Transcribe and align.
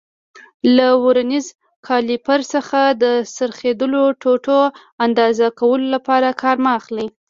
له 0.75 0.87
ورنیز 1.05 1.47
کالیپر 1.87 2.39
څخه 2.53 2.79
د 3.03 3.05
څرخېدلو 3.35 4.03
ټوټو 4.21 4.59
اندازه 5.05 5.45
کولو 5.59 5.87
لپاره 5.95 6.29
کار 6.41 6.55
مه 6.63 6.71
اخلئ. 6.79 7.07